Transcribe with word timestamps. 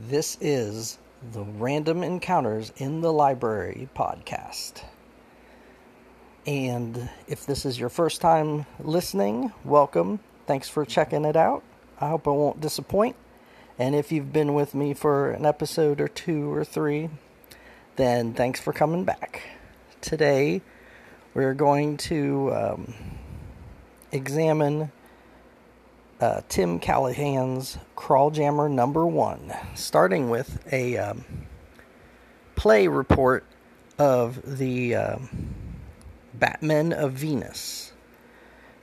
This 0.00 0.38
is 0.40 0.96
the 1.32 1.42
Random 1.42 2.04
Encounters 2.04 2.72
in 2.76 3.00
the 3.00 3.12
Library 3.12 3.88
podcast. 3.96 4.84
And 6.46 7.10
if 7.26 7.44
this 7.44 7.66
is 7.66 7.80
your 7.80 7.88
first 7.88 8.20
time 8.20 8.66
listening, 8.78 9.52
welcome. 9.64 10.20
Thanks 10.46 10.68
for 10.68 10.84
checking 10.84 11.24
it 11.24 11.34
out. 11.34 11.64
I 12.00 12.10
hope 12.10 12.28
I 12.28 12.30
won't 12.30 12.60
disappoint. 12.60 13.16
And 13.76 13.96
if 13.96 14.12
you've 14.12 14.32
been 14.32 14.54
with 14.54 14.72
me 14.72 14.94
for 14.94 15.32
an 15.32 15.44
episode 15.44 16.00
or 16.00 16.06
two 16.06 16.52
or 16.52 16.64
three, 16.64 17.10
then 17.96 18.34
thanks 18.34 18.60
for 18.60 18.72
coming 18.72 19.02
back. 19.02 19.42
Today, 20.00 20.62
we're 21.34 21.54
going 21.54 21.96
to 21.96 22.54
um, 22.54 22.94
examine 24.12 24.92
uh, 26.20 26.40
Tim 26.48 26.78
Callahan's 26.78 27.78
Crawljammer 27.96 28.70
number 28.70 29.06
one, 29.06 29.52
starting 29.74 30.30
with 30.30 30.60
a 30.72 30.96
um, 30.96 31.24
play 32.56 32.88
report 32.88 33.44
of 33.98 34.58
the 34.58 34.94
um, 34.94 35.28
Batmen 36.34 36.92
of 36.92 37.12
Venus 37.12 37.92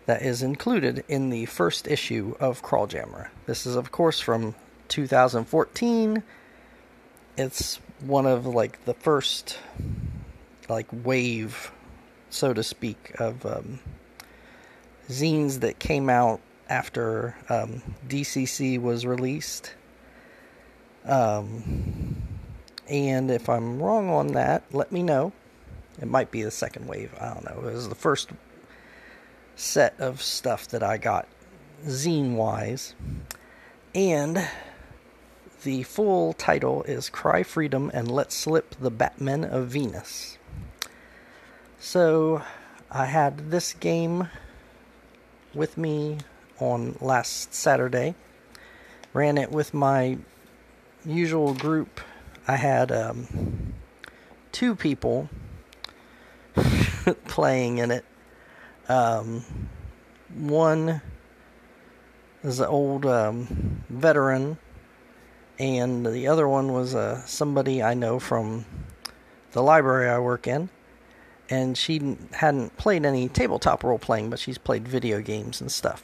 that 0.06 0.22
is 0.22 0.44
included 0.44 1.04
in 1.08 1.30
the 1.30 1.46
first 1.46 1.88
issue 1.88 2.36
of 2.40 2.62
Crawljammer. 2.62 3.30
This 3.48 3.66
is, 3.66 3.76
of 3.76 3.92
course, 3.92 4.20
from 4.20 4.56
2014. 4.88 6.24
It's 7.38 7.80
one 8.02 8.26
of 8.26 8.46
like 8.46 8.84
the 8.86 8.94
first 8.94 9.60
like 10.70 10.88
wave, 10.92 11.72
so 12.30 12.54
to 12.54 12.64
speak, 12.64 13.14
of 13.20 13.46
um, 13.46 13.80
zines 15.10 15.60
that 15.62 15.80
came 15.80 16.10
out 16.10 16.40
after 16.70 17.36
um, 17.50 17.82
DCC 18.08 18.82
was 18.82 19.06
released. 19.06 19.74
Um, 21.06 22.16
and 22.88 23.30
if 23.32 23.50
I'm 23.50 23.82
wrong 23.82 24.10
on 24.10 24.28
that, 24.34 24.64
let 24.72 24.92
me 24.92 25.04
know. 25.04 25.34
It 26.02 26.08
might 26.08 26.32
be 26.32 26.44
the 26.44 26.52
second 26.52 26.88
wave. 26.88 27.14
I 27.20 27.34
don't 27.34 27.46
know. 27.46 27.68
It 27.70 27.74
was 27.74 27.90
the 27.90 27.96
first 27.96 28.30
set 29.56 30.00
of 30.00 30.22
stuff 30.22 30.68
that 30.70 30.84
I 30.84 30.98
got 30.98 31.28
zine 31.86 32.36
wise. 32.36 32.96
And 33.94 34.48
the 35.64 35.84
full 35.84 36.34
title 36.34 36.84
is 36.84 37.10
Cry 37.10 37.44
Freedom 37.44 37.90
and 37.94 38.12
Let 38.12 38.32
Slip 38.32 38.76
the 38.80 38.92
Batmen 38.92 39.46
of 39.46 39.68
Venus. 39.68 40.38
So 41.80 42.44
I 42.92 43.06
had 43.06 43.52
this 43.52 43.74
game 43.74 44.30
with 45.54 45.78
me 45.78 46.18
on 46.60 46.98
last 47.02 47.54
Saturday. 47.54 48.16
Ran 49.14 49.38
it 49.38 49.52
with 49.52 49.74
my 49.74 50.18
usual 51.06 51.54
group. 51.54 52.02
I 52.48 52.56
had 52.58 52.92
um, 52.92 53.74
two 54.52 54.76
people 54.76 55.30
playing 57.28 57.80
in 57.80 57.92
it. 57.92 58.06
Um, 58.88 59.44
one 60.34 61.02
is 62.44 62.60
an 62.60 62.68
old 62.68 63.06
um, 63.06 63.84
veteran, 63.90 64.58
and 65.58 66.06
the 66.06 66.28
other 66.28 66.48
one 66.48 66.74
was 66.74 66.94
uh, 66.94 67.26
somebody 67.26 67.82
I 67.82 67.94
know 67.94 68.20
from 68.20 68.66
the 69.54 69.64
library 69.64 70.10
I 70.10 70.20
work 70.20 70.48
in 70.48 70.70
and 71.50 71.78
she 71.78 72.18
hadn't 72.34 72.76
played 72.78 73.06
any 73.06 73.30
tabletop 73.30 73.84
role 73.84 74.00
playing, 74.00 74.30
but 74.30 74.40
she's 74.40 74.58
played 74.58 74.88
video 74.88 75.22
games 75.22 75.62
and 75.62 75.72
stuff. 75.72 76.04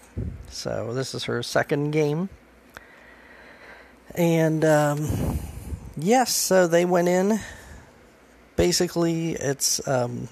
So 0.49 0.93
this 0.93 1.15
is 1.15 1.23
her 1.25 1.41
second 1.41 1.91
game. 1.91 2.29
And 4.13 4.63
um, 4.65 5.39
yes, 5.97 6.35
so 6.35 6.67
they 6.67 6.85
went 6.85 7.07
in. 7.07 7.39
Basically, 8.55 9.31
it's 9.31 9.85
um, 9.87 10.27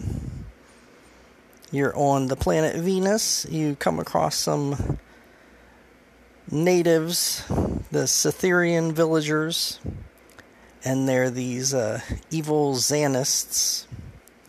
you're 1.71 1.95
on 1.97 2.27
the 2.27 2.35
planet 2.35 2.75
Venus. 2.75 3.47
You 3.49 3.75
come 3.75 3.99
across 3.99 4.35
some 4.35 4.99
natives, 6.51 7.43
the 7.91 8.03
Cytherian 8.05 8.91
villagers, 8.91 9.79
and 10.83 11.07
they're 11.07 11.29
these 11.29 11.73
uh, 11.73 12.01
evil 12.29 12.75
Xanists 12.75 13.85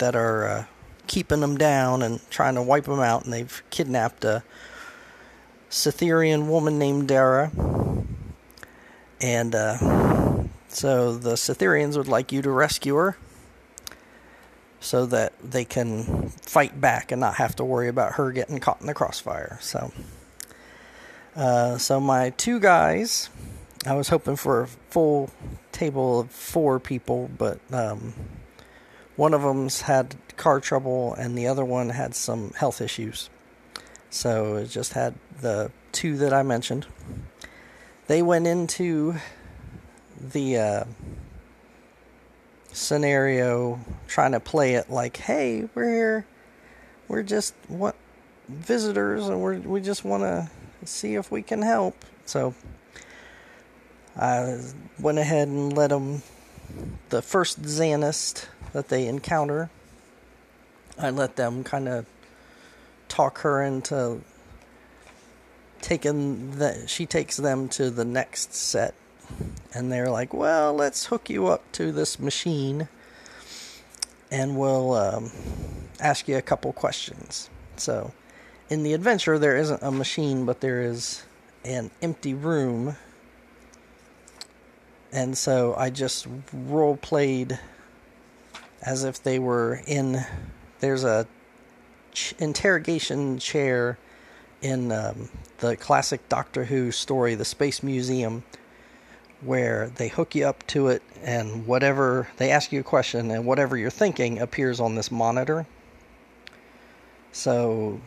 that 0.00 0.16
are 0.16 0.46
uh, 0.46 0.64
keeping 1.06 1.40
them 1.40 1.56
down 1.56 2.02
and 2.02 2.20
trying 2.30 2.56
to 2.56 2.62
wipe 2.62 2.84
them 2.84 3.00
out, 3.00 3.24
and 3.24 3.32
they've 3.32 3.62
kidnapped 3.70 4.24
a 4.24 4.42
Cytherian 5.70 6.48
woman 6.48 6.78
named 6.78 7.08
Dara. 7.08 7.50
And 9.20 9.54
uh, 9.54 9.76
so 10.68 11.16
the 11.16 11.34
Cytherians 11.34 11.96
would 11.96 12.08
like 12.08 12.32
you 12.32 12.42
to 12.42 12.50
rescue 12.50 12.94
her 12.96 13.16
so 14.80 15.04
that 15.06 15.32
they 15.42 15.64
can 15.64 16.30
fight 16.42 16.80
back 16.80 17.12
and 17.12 17.20
not 17.20 17.34
have 17.34 17.54
to 17.56 17.64
worry 17.64 17.88
about 17.88 18.14
her 18.14 18.32
getting 18.32 18.58
caught 18.58 18.80
in 18.80 18.86
the 18.86 18.94
crossfire. 18.94 19.58
So, 19.60 19.92
uh, 21.36 21.76
so 21.76 22.00
my 22.00 22.30
two 22.30 22.58
guys, 22.58 23.28
I 23.86 23.94
was 23.94 24.08
hoping 24.08 24.36
for 24.36 24.62
a 24.62 24.66
full 24.66 25.30
table 25.70 26.20
of 26.20 26.30
four 26.30 26.80
people, 26.80 27.30
but 27.36 27.60
um, 27.72 28.14
one 29.20 29.34
of 29.34 29.42
them's 29.42 29.82
had 29.82 30.16
car 30.38 30.60
trouble, 30.60 31.12
and 31.12 31.36
the 31.36 31.46
other 31.46 31.62
one 31.62 31.90
had 31.90 32.14
some 32.14 32.52
health 32.56 32.80
issues. 32.80 33.28
So 34.08 34.56
it 34.56 34.68
just 34.68 34.94
had 34.94 35.14
the 35.42 35.70
two 35.92 36.16
that 36.16 36.32
I 36.32 36.42
mentioned. 36.42 36.86
They 38.06 38.22
went 38.22 38.46
into 38.46 39.16
the 40.18 40.56
uh, 40.56 40.84
scenario 42.72 43.78
trying 44.08 44.32
to 44.32 44.40
play 44.40 44.76
it 44.76 44.88
like, 44.88 45.18
"Hey, 45.18 45.68
we're 45.74 45.90
here. 45.90 46.26
We're 47.06 47.22
just 47.22 47.52
what 47.68 47.96
visitors, 48.48 49.28
and 49.28 49.44
we 49.44 49.58
we 49.58 49.82
just 49.82 50.02
want 50.02 50.22
to 50.22 50.48
see 50.86 51.16
if 51.16 51.30
we 51.30 51.42
can 51.42 51.60
help." 51.60 52.06
So 52.24 52.54
I 54.16 54.60
went 54.98 55.18
ahead 55.18 55.48
and 55.48 55.76
let 55.76 55.90
them. 55.90 56.22
The 57.10 57.22
first 57.22 57.62
Xanist 57.62 58.46
that 58.72 58.88
they 58.88 59.06
encounter. 59.06 59.70
I 60.98 61.10
let 61.10 61.36
them 61.36 61.64
kind 61.64 61.88
of 61.88 62.06
talk 63.08 63.38
her 63.38 63.62
into 63.62 64.20
taking 65.80 66.58
the 66.58 66.86
she 66.86 67.06
takes 67.06 67.36
them 67.36 67.68
to 67.68 67.90
the 67.90 68.04
next 68.04 68.54
set 68.54 68.94
and 69.72 69.90
they're 69.90 70.10
like 70.10 70.34
well 70.34 70.74
let's 70.74 71.06
hook 71.06 71.30
you 71.30 71.46
up 71.46 71.62
to 71.72 71.90
this 71.90 72.18
machine 72.18 72.86
and 74.30 74.56
we'll 74.56 74.92
um, 74.94 75.30
ask 75.98 76.28
you 76.28 76.36
a 76.36 76.42
couple 76.42 76.72
questions 76.72 77.48
so 77.76 78.12
in 78.68 78.82
the 78.82 78.92
adventure 78.92 79.38
there 79.38 79.56
isn't 79.56 79.82
a 79.82 79.90
machine 79.90 80.44
but 80.44 80.60
there 80.60 80.82
is 80.82 81.24
an 81.64 81.90
empty 82.02 82.34
room 82.34 82.94
and 85.12 85.36
so 85.36 85.74
i 85.76 85.90
just 85.90 86.26
role 86.52 86.96
played 86.96 87.58
as 88.82 89.04
if 89.04 89.22
they 89.22 89.38
were 89.38 89.80
in. 89.86 90.24
There's 90.80 91.04
a 91.04 91.26
ch- 92.12 92.34
interrogation 92.38 93.38
chair 93.38 93.98
in 94.62 94.92
um, 94.92 95.28
the 95.58 95.76
classic 95.76 96.28
Doctor 96.28 96.64
Who 96.64 96.90
story, 96.90 97.34
The 97.34 97.44
Space 97.44 97.82
Museum, 97.82 98.42
where 99.40 99.90
they 99.96 100.08
hook 100.08 100.34
you 100.34 100.46
up 100.46 100.66
to 100.68 100.88
it, 100.88 101.02
and 101.22 101.66
whatever 101.66 102.28
they 102.36 102.50
ask 102.50 102.72
you 102.72 102.80
a 102.80 102.84
question, 102.84 103.30
and 103.30 103.44
whatever 103.44 103.76
you're 103.76 103.90
thinking 103.90 104.38
appears 104.38 104.80
on 104.80 104.94
this 104.94 105.10
monitor. 105.10 105.66
So 107.32 108.00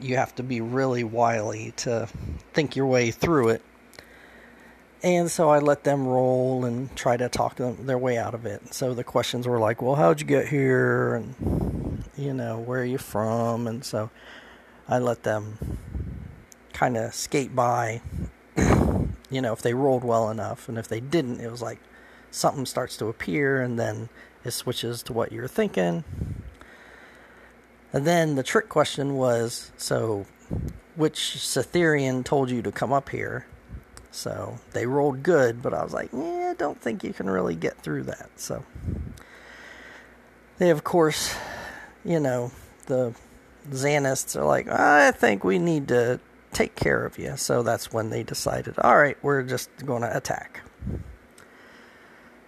you 0.00 0.16
have 0.16 0.34
to 0.36 0.42
be 0.42 0.60
really 0.60 1.04
wily 1.04 1.72
to 1.76 2.08
think 2.52 2.76
your 2.76 2.86
way 2.86 3.10
through 3.10 3.48
it 3.50 3.62
and 5.02 5.30
so 5.30 5.48
I 5.50 5.58
let 5.58 5.84
them 5.84 6.06
roll 6.06 6.64
and 6.64 6.94
try 6.96 7.16
to 7.16 7.28
talk 7.28 7.56
them 7.56 7.86
their 7.86 7.98
way 7.98 8.18
out 8.18 8.34
of 8.34 8.46
it. 8.46 8.74
So 8.74 8.94
the 8.94 9.04
questions 9.04 9.46
were 9.46 9.58
like, 9.58 9.80
"Well, 9.80 9.94
how'd 9.94 10.20
you 10.20 10.26
get 10.26 10.48
here?" 10.48 11.14
and 11.14 12.04
you 12.16 12.34
know, 12.34 12.58
"Where 12.58 12.80
are 12.80 12.84
you 12.84 12.98
from?" 12.98 13.66
And 13.66 13.84
so 13.84 14.10
I 14.88 14.98
let 14.98 15.22
them 15.22 15.78
kind 16.72 16.96
of 16.96 17.14
skate 17.14 17.54
by. 17.54 18.00
you 18.56 19.40
know, 19.40 19.52
if 19.52 19.62
they 19.62 19.74
rolled 19.74 20.04
well 20.04 20.30
enough, 20.30 20.68
and 20.68 20.78
if 20.78 20.88
they 20.88 21.00
didn't, 21.00 21.40
it 21.40 21.50
was 21.50 21.62
like 21.62 21.78
something 22.30 22.66
starts 22.66 22.96
to 22.98 23.06
appear, 23.06 23.62
and 23.62 23.78
then 23.78 24.08
it 24.44 24.50
switches 24.52 25.02
to 25.04 25.12
what 25.12 25.32
you're 25.32 25.48
thinking. 25.48 26.04
And 27.92 28.06
then 28.06 28.34
the 28.34 28.42
trick 28.42 28.68
question 28.68 29.16
was, 29.16 29.72
so 29.76 30.26
which 30.94 31.18
Cytherian 31.38 32.24
told 32.24 32.50
you 32.50 32.60
to 32.62 32.72
come 32.72 32.92
up 32.92 33.08
here? 33.10 33.46
So 34.10 34.58
they 34.72 34.86
rolled 34.86 35.22
good, 35.22 35.62
but 35.62 35.74
I 35.74 35.82
was 35.82 35.92
like, 35.92 36.10
yeah, 36.12 36.50
I 36.50 36.54
don't 36.54 36.80
think 36.80 37.04
you 37.04 37.12
can 37.12 37.28
really 37.28 37.54
get 37.54 37.80
through 37.82 38.04
that. 38.04 38.30
So 38.36 38.64
they, 40.58 40.70
of 40.70 40.82
course, 40.84 41.34
you 42.04 42.18
know, 42.18 42.50
the 42.86 43.14
Xanists 43.70 44.36
are 44.36 44.44
like, 44.44 44.68
I 44.68 45.10
think 45.12 45.44
we 45.44 45.58
need 45.58 45.88
to 45.88 46.20
take 46.52 46.74
care 46.74 47.04
of 47.04 47.18
you. 47.18 47.36
So 47.36 47.62
that's 47.62 47.92
when 47.92 48.10
they 48.10 48.22
decided, 48.22 48.78
all 48.78 48.96
right, 48.96 49.16
we're 49.22 49.42
just 49.42 49.70
going 49.84 50.02
to 50.02 50.16
attack. 50.16 50.62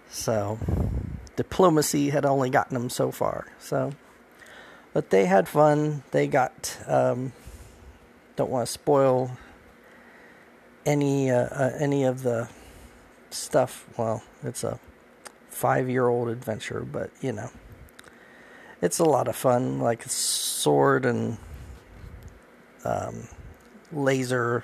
So, 0.09 0.59
diplomacy 1.37 2.09
had 2.09 2.25
only 2.25 2.49
gotten 2.49 2.73
them 2.73 2.89
so 2.89 3.11
far. 3.11 3.47
So, 3.59 3.93
but 4.93 5.09
they 5.09 5.25
had 5.25 5.47
fun. 5.47 6.03
They 6.11 6.27
got. 6.27 6.77
Um, 6.85 7.31
don't 8.35 8.49
want 8.49 8.65
to 8.67 8.71
spoil 8.71 9.31
any 10.85 11.31
uh, 11.31 11.47
uh, 11.51 11.71
any 11.79 12.03
of 12.03 12.23
the 12.23 12.49
stuff. 13.29 13.85
Well, 13.97 14.23
it's 14.43 14.63
a 14.63 14.79
five-year-old 15.49 16.29
adventure, 16.29 16.81
but 16.81 17.11
you 17.21 17.31
know, 17.31 17.49
it's 18.81 18.99
a 18.99 19.05
lot 19.05 19.27
of 19.27 19.35
fun. 19.35 19.79
Like 19.79 20.03
sword 20.03 21.05
and 21.05 21.37
um, 22.83 23.27
laser 23.91 24.63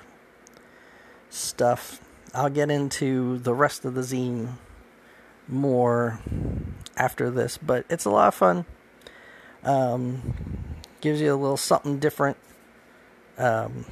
stuff. 1.30 2.00
I'll 2.34 2.50
get 2.50 2.70
into 2.70 3.38
the 3.38 3.54
rest 3.54 3.84
of 3.84 3.94
the 3.94 4.02
zine 4.02 4.54
more 5.46 6.20
after 6.96 7.30
this, 7.30 7.58
but 7.58 7.86
it's 7.88 8.04
a 8.04 8.10
lot 8.10 8.28
of 8.28 8.34
fun. 8.34 8.66
Um, 9.64 10.34
gives 11.00 11.20
you 11.20 11.32
a 11.32 11.36
little 11.36 11.56
something 11.56 11.98
different 11.98 12.36
um, 13.38 13.86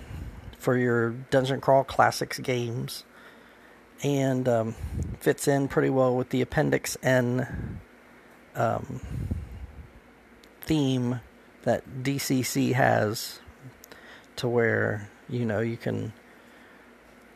for 0.59 0.77
your 0.77 1.11
Dungeon 1.11 1.61
Crawl 1.61 1.85
Classics 1.85 2.39
games, 2.39 3.05
and 4.03 4.49
um, 4.49 4.75
fits 5.21 5.49
in 5.49 5.69
pretty 5.69 5.91
well 5.91 6.15
with 6.15 6.31
the 6.31 6.43
Appendix 6.43 6.97
N 7.03 7.81
um, 8.55 9.01
theme 10.61 11.21
that 11.63 12.03
DCC 12.03 12.73
has, 12.73 13.41
to 14.37 14.49
where 14.49 15.09
you 15.29 15.45
know 15.45 15.61
you 15.61 15.77
can 15.77 16.13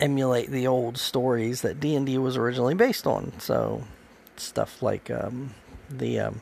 emulate 0.01 0.51
the 0.51 0.67
old 0.67 0.97
stories 0.97 1.61
that 1.63 1.79
D&D 1.79 2.17
was 2.19 2.37
originally 2.37 2.75
based 2.75 3.07
on. 3.07 3.33
So 3.39 3.85
stuff 4.37 4.83
like 4.83 5.11
um, 5.11 5.55
the 5.91 6.21
um, 6.21 6.41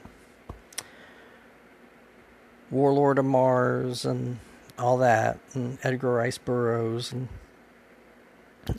Warlord 2.70 3.18
of 3.18 3.24
Mars 3.24 4.04
and 4.04 4.38
all 4.78 4.98
that, 4.98 5.38
and 5.54 5.78
Edgar 5.82 6.12
Rice 6.12 6.38
Burroughs, 6.38 7.12
and 7.12 7.28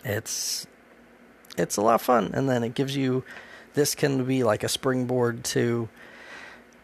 it's 0.03 0.67
it's 1.57 1.77
a 1.77 1.81
lot 1.81 1.95
of 1.95 2.01
fun. 2.01 2.31
And 2.33 2.49
then 2.49 2.63
it 2.63 2.73
gives 2.73 2.95
you 2.95 3.23
this 3.73 3.95
can 3.95 4.25
be 4.25 4.43
like 4.43 4.63
a 4.63 4.69
springboard 4.69 5.43
to 5.45 5.89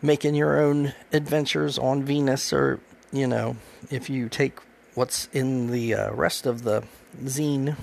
making 0.02 0.36
your 0.36 0.60
own 0.60 0.94
adventures 1.12 1.78
on 1.78 2.04
Venus, 2.04 2.54
or 2.54 2.80
you 3.12 3.28
know, 3.28 3.56
if 3.90 4.10
you 4.10 4.30
take 4.30 4.60
what's 4.94 5.28
in 5.32 5.72
the 5.72 5.94
uh, 5.94 6.14
rest 6.14 6.46
of 6.46 6.64
the 6.64 6.84
zine, 7.24 7.76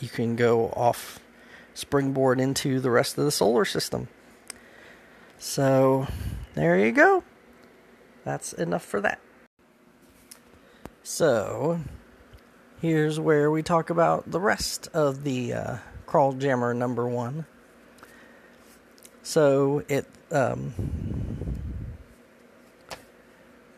you 0.00 0.08
can 0.08 0.36
go 0.36 0.68
off 0.70 1.20
springboard 1.74 2.40
into 2.40 2.80
the 2.80 2.90
rest 2.90 3.18
of 3.18 3.24
the 3.24 3.30
solar 3.30 3.64
system. 3.64 4.08
So, 5.38 6.06
there 6.54 6.78
you 6.78 6.92
go. 6.92 7.24
That's 8.24 8.52
enough 8.52 8.84
for 8.84 9.00
that. 9.00 9.20
So, 11.06 11.80
here's 12.80 13.20
where 13.20 13.50
we 13.50 13.62
talk 13.62 13.90
about 13.90 14.30
the 14.30 14.40
rest 14.40 14.88
of 14.94 15.22
the 15.22 15.52
uh, 15.52 15.76
Crawl 16.06 16.32
Jammer 16.32 16.72
number 16.72 17.06
one. 17.06 17.44
So, 19.22 19.84
it 19.86 20.06
um, 20.32 20.72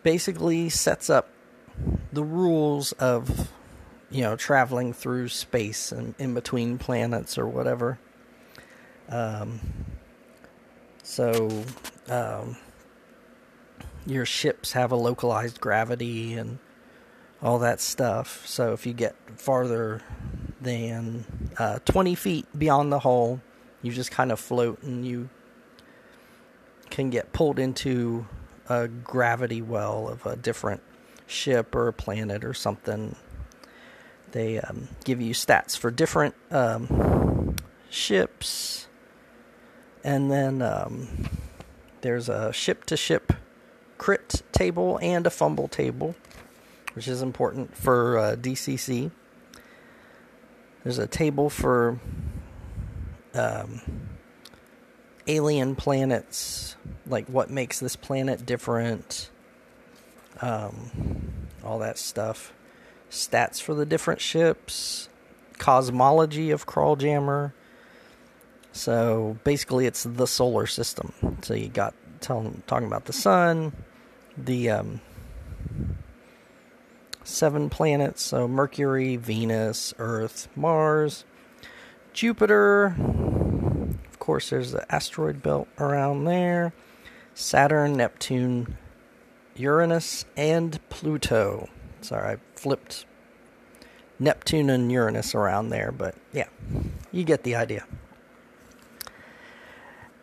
basically 0.04 0.68
sets 0.68 1.10
up 1.10 1.28
the 2.12 2.22
rules 2.22 2.92
of 2.92 3.50
you 4.08 4.22
know, 4.22 4.36
traveling 4.36 4.92
through 4.92 5.28
space 5.28 5.90
and 5.90 6.14
in 6.20 6.32
between 6.32 6.78
planets 6.78 7.36
or 7.36 7.48
whatever. 7.48 7.98
Um, 9.08 9.58
so, 11.02 11.64
um, 12.08 12.56
your 14.06 14.24
ships 14.24 14.72
have 14.72 14.92
a 14.92 14.96
localized 14.96 15.60
gravity 15.60 16.34
and 16.34 16.60
all 17.46 17.60
that 17.60 17.80
stuff. 17.80 18.44
So, 18.44 18.72
if 18.72 18.86
you 18.86 18.92
get 18.92 19.14
farther 19.36 20.02
than 20.60 21.24
uh, 21.58 21.78
20 21.84 22.16
feet 22.16 22.46
beyond 22.58 22.92
the 22.92 22.98
hole, 22.98 23.40
you 23.82 23.92
just 23.92 24.10
kind 24.10 24.32
of 24.32 24.40
float 24.40 24.82
and 24.82 25.06
you 25.06 25.28
can 26.90 27.08
get 27.08 27.32
pulled 27.32 27.60
into 27.60 28.26
a 28.68 28.88
gravity 28.88 29.62
well 29.62 30.08
of 30.08 30.26
a 30.26 30.34
different 30.34 30.82
ship 31.28 31.72
or 31.74 31.86
a 31.86 31.92
planet 31.92 32.44
or 32.44 32.52
something. 32.52 33.14
They 34.32 34.58
um, 34.58 34.88
give 35.04 35.20
you 35.20 35.32
stats 35.32 35.78
for 35.78 35.92
different 35.92 36.34
um, 36.50 37.54
ships, 37.88 38.88
and 40.02 40.32
then 40.32 40.62
um, 40.62 41.28
there's 42.00 42.28
a 42.28 42.52
ship 42.52 42.84
to 42.86 42.96
ship 42.96 43.32
crit 43.98 44.42
table 44.50 44.98
and 45.00 45.28
a 45.28 45.30
fumble 45.30 45.68
table, 45.68 46.16
which 46.96 47.06
is 47.08 47.20
important 47.20 47.76
for 47.76 48.18
uh, 48.18 48.36
DCC. 48.36 49.10
There's 50.82 50.98
a 50.98 51.06
table 51.06 51.50
for 51.50 52.00
um, 53.34 53.82
alien 55.26 55.76
planets, 55.76 56.74
like 57.06 57.26
what 57.26 57.50
makes 57.50 57.80
this 57.80 57.96
planet 57.96 58.46
different, 58.46 59.30
um, 60.40 61.48
all 61.62 61.78
that 61.80 61.98
stuff 61.98 62.54
stats 63.10 63.60
for 63.60 63.74
the 63.74 63.84
different 63.84 64.20
ships, 64.22 65.10
cosmology 65.58 66.50
of 66.50 66.66
Crawljammer. 66.66 67.52
So 68.72 69.38
basically, 69.44 69.84
it's 69.84 70.04
the 70.04 70.26
solar 70.26 70.66
system. 70.66 71.12
So 71.42 71.52
you 71.52 71.68
got 71.68 71.94
talking 72.20 72.86
about 72.86 73.04
the 73.04 73.12
sun, 73.12 73.72
the 74.38 74.70
um, 74.70 75.00
seven 77.26 77.68
planets. 77.68 78.22
So 78.22 78.48
Mercury, 78.48 79.16
Venus, 79.16 79.92
Earth, 79.98 80.48
Mars, 80.56 81.24
Jupiter. 82.12 82.94
Of 84.08 84.18
course, 84.18 84.50
there's 84.50 84.72
the 84.72 84.92
asteroid 84.92 85.42
belt 85.42 85.68
around 85.78 86.24
there. 86.24 86.72
Saturn, 87.34 87.96
Neptune, 87.96 88.78
Uranus, 89.56 90.24
and 90.36 90.80
Pluto. 90.88 91.68
Sorry, 92.00 92.34
I 92.34 92.36
flipped 92.58 93.04
Neptune 94.18 94.70
and 94.70 94.90
Uranus 94.90 95.34
around 95.34 95.68
there, 95.68 95.92
but 95.92 96.14
yeah, 96.32 96.48
you 97.12 97.24
get 97.24 97.42
the 97.42 97.56
idea. 97.56 97.84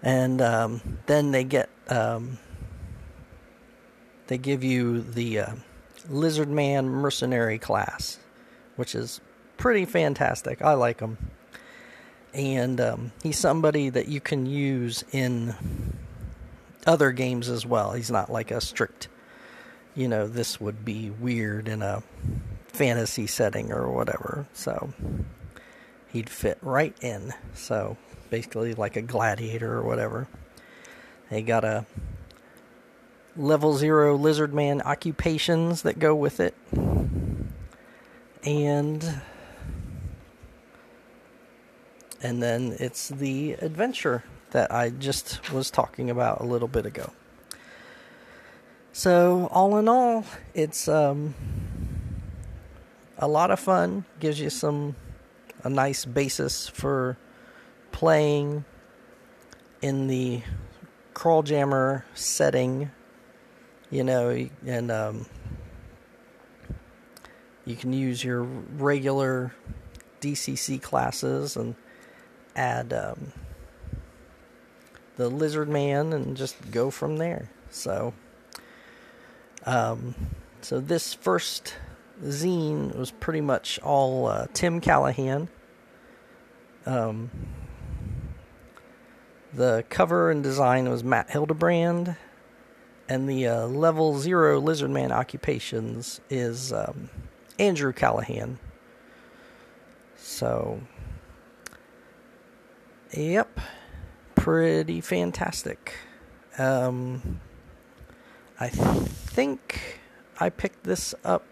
And 0.02 0.42
um, 0.42 1.00
then 1.06 1.32
they 1.32 1.44
get 1.44 1.70
um, 1.90 2.40
they 4.28 4.38
give 4.38 4.64
you 4.64 5.02
the 5.02 5.40
uh, 5.40 5.54
Lizard 6.10 6.50
Man 6.50 6.90
Mercenary 6.90 7.60
class, 7.60 8.20
which 8.76 8.96
is 8.96 9.22
pretty 9.58 9.86
fantastic. 9.86 10.62
I 10.62 10.74
like 10.74 11.00
him, 11.00 11.18
and 12.34 12.80
um, 12.82 13.12
he's 13.22 13.38
somebody 13.38 13.90
that 13.90 14.08
you 14.08 14.20
can 14.20 14.46
use 14.46 15.04
in 15.12 15.56
other 16.86 17.12
games 17.12 17.50
as 17.50 17.66
well. 17.66 17.94
He's 17.94 18.12
not 18.12 18.32
like 18.32 18.52
a 18.52 18.62
strict 18.62 19.08
you 19.96 20.08
know, 20.08 20.28
this 20.28 20.60
would 20.60 20.84
be 20.84 21.10
weird 21.10 21.68
in 21.68 21.82
a 21.82 22.04
fantasy 22.68 23.28
setting 23.28 23.72
or 23.72 23.92
whatever. 23.92 24.48
So 24.54 24.94
he'd 26.12 26.30
fit 26.30 26.58
right 26.62 26.96
in. 27.02 27.34
So 27.54 27.98
basically, 28.30 28.74
like 28.74 28.96
a 28.96 29.02
gladiator 29.02 29.72
or 29.72 29.84
whatever. 29.84 30.28
They 31.30 31.42
got 31.42 31.64
a 31.64 31.86
level 33.36 33.76
zero 33.76 34.16
lizard 34.16 34.54
man 34.54 34.82
occupations 34.82 35.82
that 35.82 36.00
go 36.00 36.14
with 36.16 36.40
it. 36.40 36.56
And 38.44 39.22
and 42.22 42.42
then 42.42 42.76
it's 42.80 43.10
the 43.10 43.54
adventure 43.54 44.24
that 44.52 44.72
I 44.72 44.90
just 44.90 45.52
was 45.52 45.70
talking 45.72 46.10
about 46.10 46.42
a 46.42 46.46
little 46.46 46.68
bit 46.68 46.86
ago. 46.86 47.12
So 48.94 49.50
all 49.52 49.78
in 49.78 49.90
all, 49.90 50.24
it's 50.54 50.88
um, 50.88 51.34
a 53.18 53.28
lot 53.28 53.50
of 53.50 53.60
fun. 53.60 54.06
Gives 54.20 54.40
you 54.40 54.50
some 54.50 54.96
a 55.64 55.70
nice 55.70 56.06
basis 56.06 56.68
for 56.68 57.18
playing 57.92 58.66
in 59.82 60.08
the 60.08 60.42
Crawljammer 61.14 62.04
setting. 62.14 62.92
You 63.94 64.04
know, 64.04 64.48
and 64.66 64.90
um, 64.90 65.28
you 67.64 67.76
can 67.76 67.94
use 67.94 68.24
your 68.24 68.42
regular 68.42 69.54
DCC 70.20 70.82
classes 70.82 71.56
and 71.56 71.76
add 72.56 72.92
um, 72.92 73.34
the 75.16 75.30
Lizard 75.30 75.70
Man 75.70 76.12
and 76.12 76.36
just 76.36 76.72
go 76.72 76.90
from 76.90 77.18
there. 77.18 77.52
So. 77.70 78.16
Um, 79.66 80.16
so 80.62 80.80
this 80.80 81.14
first 81.14 81.76
zine 82.24 82.96
was 82.98 83.12
pretty 83.12 83.42
much 83.42 83.80
all 83.80 84.26
uh, 84.28 84.48
Tim 84.54 84.82
Callahan. 84.82 85.50
Um, 86.86 87.30
The 89.54 89.86
cover 89.90 90.32
and 90.32 90.42
design 90.44 90.90
was 90.90 91.04
Matt 91.04 91.30
Hildebrand, 91.30 92.16
and 93.14 93.30
the 93.30 93.48
uh, 93.48 93.68
level 93.68 94.18
zero 94.18 94.60
Lizardman 94.60 95.12
occupations 95.12 96.20
is 96.32 96.74
um, 96.74 97.12
Andrew 97.60 97.94
Callahan. 97.94 98.58
So, 100.18 100.82
yep, 103.16 103.60
pretty 104.34 105.00
fantastic. 105.00 105.94
Um, 106.58 107.40
I 108.60 108.70
think 108.70 110.00
I 110.40 110.50
picked 110.50 110.84
this 110.84 111.14
up 111.24 111.46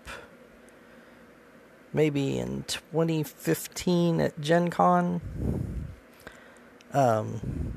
maybe 1.94 2.40
in 2.40 2.64
2015 2.64 4.20
at 4.20 4.42
Gen 4.42 4.72
Con. 4.72 5.22
Um, 6.92 7.71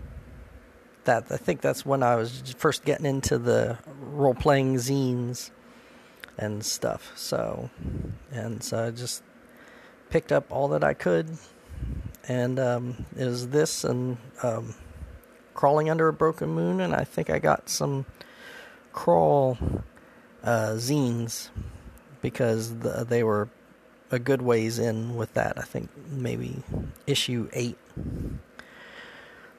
that 1.05 1.27
I 1.31 1.37
think 1.37 1.61
that's 1.61 1.85
when 1.85 2.03
I 2.03 2.17
was 2.17 2.55
first 2.57 2.85
getting 2.85 3.07
into 3.07 3.39
the 3.39 3.79
role 4.01 4.35
playing 4.35 4.77
zines 4.77 5.51
and 6.39 6.65
stuff. 6.65 7.13
So, 7.15 7.71
and 8.33 8.63
so 8.63 8.87
I 8.87 8.91
just 8.91 9.23
picked 10.11 10.33
up 10.33 10.51
all 10.51 10.69
that 10.69 10.85
I 10.85 10.95
could, 10.95 11.37
and 12.29 12.59
um, 12.59 13.07
it 13.17 13.25
was 13.25 13.49
this 13.49 13.85
and 13.85 14.17
um, 14.43 14.75
crawling 15.55 15.91
under 15.91 16.09
a 16.09 16.13
broken 16.13 16.51
moon, 16.51 16.81
and 16.81 16.95
I 16.95 17.05
think 17.05 17.31
I 17.31 17.39
got 17.39 17.69
some 17.69 18.07
crawl 18.93 19.59
uh, 20.43 20.73
zines 20.77 21.51
because 22.23 22.79
the, 22.79 23.05
they 23.09 23.23
were 23.23 23.49
a 24.11 24.19
good 24.19 24.43
ways 24.43 24.79
in 24.79 25.17
with 25.17 25.35
that. 25.35 25.59
I 25.59 25.63
think 25.63 25.91
maybe 26.09 26.63
issue 27.07 27.49
eight. 27.53 27.79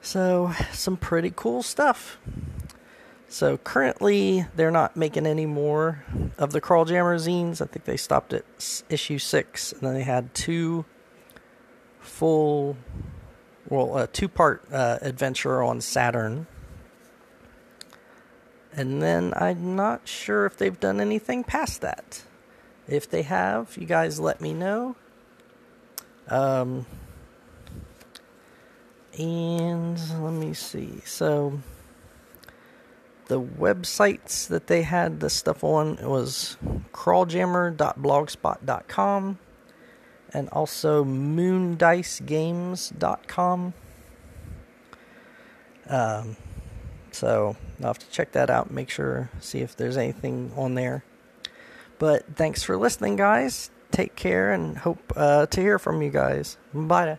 So, 0.05 0.53
some 0.71 0.97
pretty 0.97 1.33
cool 1.35 1.63
stuff. 1.63 2.19
So, 3.27 3.57
currently, 3.57 4.45
they're 4.55 4.69
not 4.69 4.95
making 4.95 5.25
any 5.25 5.47
more 5.47 6.05
of 6.38 6.51
the 6.51 6.62
Crawl 6.62 6.85
Jammer 6.85 7.17
zines. 7.17 7.59
I 7.59 7.65
think 7.65 7.85
they 7.85 7.97
stopped 7.97 8.31
at 8.31 8.45
issue 8.88 9.17
six, 9.17 9.71
and 9.71 9.81
then 9.81 9.95
they 9.95 10.03
had 10.03 10.31
two 10.35 10.85
full, 12.00 12.77
well, 13.67 13.97
a 13.97 14.05
two 14.05 14.27
part 14.27 14.63
uh, 14.71 15.00
adventure 15.01 15.63
on 15.63 15.81
Saturn. 15.81 16.45
And 18.74 19.01
then 19.01 19.33
I'm 19.35 19.75
not 19.75 20.07
sure 20.07 20.45
if 20.45 20.55
they've 20.55 20.79
done 20.79 21.01
anything 21.01 21.43
past 21.43 21.81
that. 21.81 22.21
If 22.88 23.09
they 23.09 23.24
have, 23.24 23.75
you 23.75 23.88
guys 23.88 24.19
let 24.19 24.39
me 24.39 24.53
know. 24.53 24.97
Um, 26.29 26.85
and 29.17 29.98
let 30.22 30.34
me 30.34 30.53
see. 30.53 31.00
So 31.05 31.60
the 33.27 33.41
websites 33.41 34.48
that 34.48 34.67
they 34.67 34.84
had 34.84 35.19
the 35.19 35.29
stuff 35.29 35.62
on 35.63 35.98
was 36.01 36.57
crawljammer.blogspot.com 36.93 39.39
and 40.34 40.50
also 40.50 41.05
moondicegames.com. 41.05 43.74
Um, 45.88 46.36
so 47.12 47.55
I'll 47.79 47.88
have 47.88 48.00
to 48.00 48.10
check 48.10 48.31
that 48.34 48.50
out. 48.50 48.72
Make 48.72 48.89
sure 48.89 49.29
see 49.39 49.60
if 49.60 49.75
there's 49.75 49.98
anything 49.98 50.51
on 50.55 50.74
there. 50.75 51.03
But 51.98 52.36
thanks 52.36 52.63
for 52.63 52.77
listening, 52.77 53.15
guys. 53.15 53.72
Take 53.91 54.15
care 54.15 54.51
and 54.51 54.77
hope 54.77 55.13
uh, 55.15 55.45
to 55.45 55.62
hear 55.62 55.79
from 55.79 56.01
you 56.01 56.10
guys. 56.10 56.57
Bye. 56.74 57.17